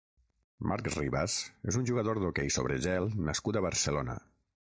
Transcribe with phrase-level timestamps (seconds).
[0.69, 1.35] Marc Ribas
[1.73, 4.17] és un jugador d'hoquei sobre gel nascut a Barcelona.